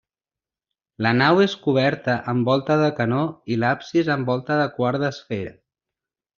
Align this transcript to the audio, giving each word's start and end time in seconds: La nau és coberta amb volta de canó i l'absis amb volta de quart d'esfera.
La 1.05 1.11
nau 1.17 1.41
és 1.43 1.53
coberta 1.65 2.15
amb 2.33 2.49
volta 2.53 2.79
de 2.85 2.89
canó 3.01 3.21
i 3.57 3.61
l'absis 3.65 4.13
amb 4.17 4.33
volta 4.35 4.61
de 4.65 4.67
quart 4.81 5.07
d'esfera. 5.07 5.57